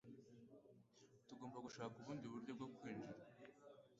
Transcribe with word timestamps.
Tugomba 1.27 1.57
gushaka 1.65 1.95
ubundi 1.97 2.25
buryo 2.33 2.51
bwo 2.57 2.67
kwinjira 2.75 3.21